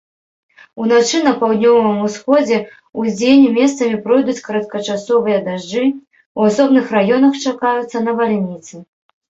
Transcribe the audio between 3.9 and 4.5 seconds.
пройдуць